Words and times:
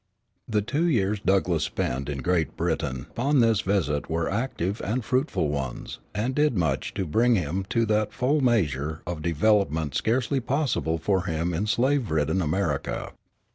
The 0.47 0.63
two 0.63 0.87
years 0.87 1.19
Douglass 1.19 1.65
spent 1.65 2.09
in 2.09 2.23
Great 2.23 2.57
Britain 2.57 3.05
upon 3.11 3.39
this 3.39 3.61
visit 3.61 4.09
were 4.09 4.31
active 4.31 4.81
and 4.83 5.05
fruitful 5.05 5.49
ones, 5.49 5.99
and 6.15 6.33
did 6.33 6.57
much 6.57 6.95
to 6.95 7.05
bring 7.05 7.35
him 7.35 7.67
to 7.69 7.85
that 7.85 8.11
full 8.11 8.41
measure 8.41 9.03
of 9.05 9.21
development 9.21 9.93
scarcely 9.93 10.39
possible 10.39 10.97
for 10.97 11.25
him 11.25 11.53
in 11.53 11.67
slave 11.67 12.09
ridden 12.09 12.41
America. 12.41 13.11